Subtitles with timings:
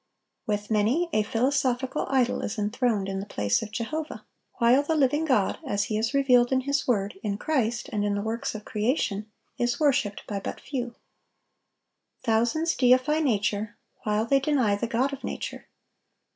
[0.47, 5.25] With many, a philosophical idol is enthroned in the place of Jehovah; while the living
[5.25, 8.65] God, as He is revealed in His word, in Christ, and in the works of
[8.65, 10.95] creation, is worshiped by but few.
[12.23, 15.67] Thousands deify nature, while they deny the God of nature.